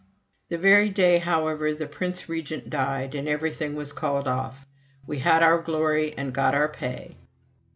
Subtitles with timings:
[0.49, 4.65] That very day, however, the Prince Regent died, and everything was called off.
[5.05, 7.17] We had our glory and got our pay.